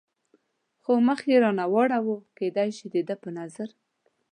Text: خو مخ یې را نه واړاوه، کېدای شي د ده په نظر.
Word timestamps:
خو 0.83 0.91
مخ 1.07 1.19
یې 1.29 1.37
را 1.43 1.51
نه 1.59 1.65
واړاوه، 1.73 2.15
کېدای 2.37 2.69
شي 2.77 2.85
د 2.93 2.95
ده 3.07 3.15
په 3.23 3.29
نظر. 3.37 3.69